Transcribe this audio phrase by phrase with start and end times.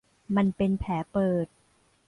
[0.35, 1.47] มันเป็นแผลเปิด